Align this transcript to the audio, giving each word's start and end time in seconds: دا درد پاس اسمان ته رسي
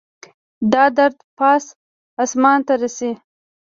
دا 0.73 0.83
درد 0.97 1.17
پاس 1.37 1.63
اسمان 2.23 2.59
ته 2.67 2.73
رسي 2.81 3.11